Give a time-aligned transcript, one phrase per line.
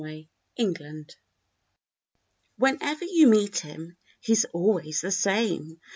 [0.03, 1.05] THE JOLLIER
[2.57, 5.79] Whenever you meet him, he's always the same.